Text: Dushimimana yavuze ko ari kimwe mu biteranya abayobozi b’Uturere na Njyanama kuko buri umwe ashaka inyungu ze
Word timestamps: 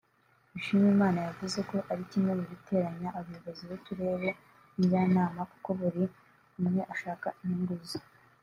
Dushimimana 0.51 1.19
yavuze 1.27 1.59
ko 1.69 1.77
ari 1.91 2.03
kimwe 2.11 2.31
mu 2.39 2.45
biteranya 2.51 3.09
abayobozi 3.19 3.61
b’Uturere 3.69 4.27
na 4.35 4.37
Njyanama 4.79 5.41
kuko 5.51 5.69
buri 5.79 6.03
umwe 6.59 6.81
ashaka 6.95 7.27
inyungu 7.43 7.75
ze 7.89 7.99